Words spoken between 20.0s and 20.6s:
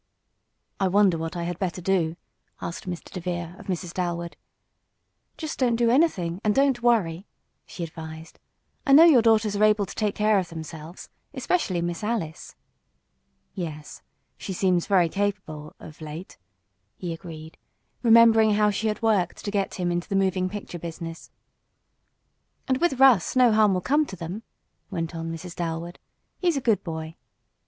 the moving